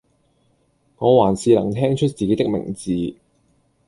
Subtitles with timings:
[0.97, 3.15] 我還是能聽出自己的名字